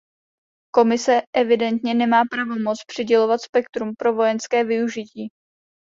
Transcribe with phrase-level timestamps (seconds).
[0.75, 5.29] Komise evidentně nemá pravomoc přidělovat spektrum pro vojenské využití.